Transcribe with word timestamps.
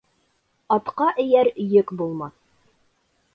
Атҡа 0.75 1.09
эйәр 1.25 1.51
йөк 1.65 1.93
булмаҫ. 2.01 2.41